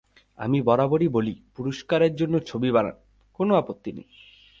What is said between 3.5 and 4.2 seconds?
আপত্তি নেই।